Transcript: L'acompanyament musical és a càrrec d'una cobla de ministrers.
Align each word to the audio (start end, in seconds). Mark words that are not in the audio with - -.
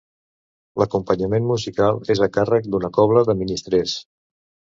L'acompanyament 0.81 1.45
musical 1.49 1.99
és 2.15 2.23
a 2.27 2.29
càrrec 2.39 2.71
d'una 2.73 2.91
cobla 2.97 3.25
de 3.29 3.37
ministrers. 3.45 3.95